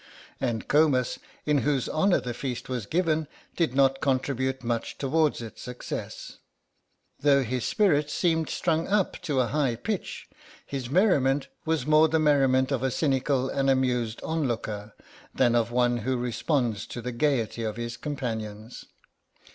And 0.39 0.67
Comus, 0.67 1.19
in 1.45 1.59
whose 1.59 1.87
honour 1.87 2.19
the 2.19 2.33
feast 2.33 2.67
was 2.67 2.87
given, 2.87 3.27
did 3.55 3.75
not 3.75 4.01
contribute 4.01 4.63
much 4.63 4.97
towards 4.97 5.43
its 5.43 5.61
success; 5.61 6.39
though 7.19 7.43
his 7.43 7.65
spirits 7.65 8.11
seemed 8.11 8.49
strung 8.49 8.87
up 8.87 9.21
to 9.21 9.39
a 9.41 9.45
high 9.49 9.75
pitch 9.75 10.27
his 10.65 10.89
merriment 10.89 11.49
was 11.65 11.85
more 11.85 12.07
the 12.07 12.17
merriment 12.17 12.71
of 12.71 12.81
a 12.81 12.89
cynical 12.89 13.47
and 13.47 13.69
amused 13.69 14.19
onlooker 14.23 14.95
than 15.35 15.53
of 15.53 15.69
one 15.71 15.97
who 15.97 16.17
responds 16.17 16.87
to 16.87 16.99
the 16.99 17.11
gaiety 17.11 17.61
of 17.61 17.77
his 17.77 17.95
companions. 17.95 18.85